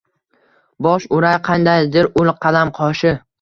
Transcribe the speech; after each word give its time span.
Bosh 0.85 1.05
uray 1.17 1.37
qaydadir 1.49 2.09
ul 2.23 2.33
qalam 2.47 2.73
qoshi 2.81 3.15